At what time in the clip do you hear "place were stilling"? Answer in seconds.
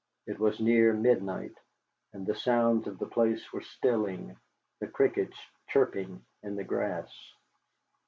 3.05-4.35